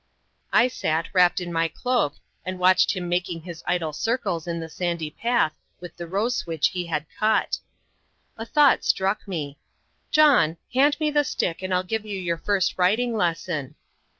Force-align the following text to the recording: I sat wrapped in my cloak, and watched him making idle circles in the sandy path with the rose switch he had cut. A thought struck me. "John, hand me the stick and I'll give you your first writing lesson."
I 0.51 0.67
sat 0.67 1.09
wrapped 1.13 1.39
in 1.39 1.53
my 1.53 1.67
cloak, 1.67 2.15
and 2.43 2.57
watched 2.57 2.95
him 2.95 3.07
making 3.07 3.45
idle 3.67 3.93
circles 3.93 4.47
in 4.47 4.59
the 4.59 4.67
sandy 4.67 5.11
path 5.11 5.53
with 5.79 5.95
the 5.95 6.07
rose 6.07 6.35
switch 6.37 6.69
he 6.69 6.87
had 6.87 7.05
cut. 7.19 7.59
A 8.35 8.43
thought 8.43 8.83
struck 8.83 9.27
me. 9.27 9.59
"John, 10.09 10.57
hand 10.73 10.99
me 10.99 11.11
the 11.11 11.23
stick 11.23 11.61
and 11.61 11.71
I'll 11.71 11.83
give 11.83 12.03
you 12.03 12.17
your 12.19 12.37
first 12.39 12.79
writing 12.79 13.15
lesson." 13.15 13.75